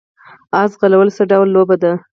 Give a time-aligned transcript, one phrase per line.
[0.61, 1.91] اس ځغلول څه ډول لوبه ده؟